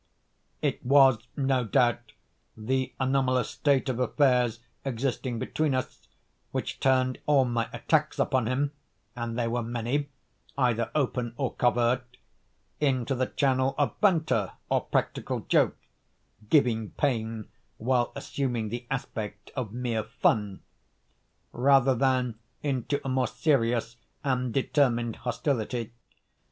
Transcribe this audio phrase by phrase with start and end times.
[0.63, 2.13] It was no doubt
[2.57, 6.07] the anomalous state of affairs existing between us,
[6.51, 8.71] which turned all my attacks upon him,
[9.15, 10.09] (and they were many,
[10.57, 12.17] either open or covert)
[12.79, 15.77] into the channel of banter or practical joke
[16.49, 20.61] (giving pain while assuming the aspect of mere fun)
[21.51, 25.93] rather than into a more serious and determined hostility.